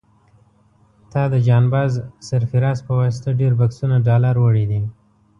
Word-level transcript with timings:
تا 1.11 1.21
د 1.31 1.35
جان 1.47 1.65
باز 1.73 1.91
سرفراز 2.29 2.77
په 2.87 2.93
واسطه 2.99 3.29
ډېر 3.39 3.53
بکسونه 3.61 3.95
ډالر 4.07 4.35
وړي 4.43 4.65
دي. 4.71 4.81